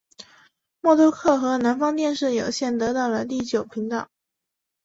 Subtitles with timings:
[0.79, 4.09] 默多克和南方电视有线得到了第九频道。